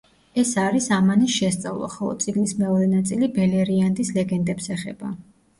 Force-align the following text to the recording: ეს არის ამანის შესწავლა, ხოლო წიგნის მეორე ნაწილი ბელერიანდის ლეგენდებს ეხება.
ეს 0.43 0.53
არის 0.61 0.85
ამანის 0.95 1.35
შესწავლა, 1.41 1.89
ხოლო 1.97 2.15
წიგნის 2.25 2.53
მეორე 2.63 2.87
ნაწილი 2.97 3.31
ბელერიანდის 3.39 4.11
ლეგენდებს 4.17 4.73
ეხება. 4.79 5.17